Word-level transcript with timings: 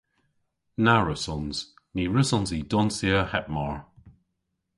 Na 0.83 0.95
wrussons. 1.01 1.57
Ny 1.95 2.03
wrussons 2.09 2.49
i 2.57 2.59
donsya 2.71 3.19
heb 3.31 3.45
mar! 3.55 3.75